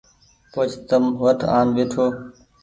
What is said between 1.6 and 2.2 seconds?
ٻهيٺو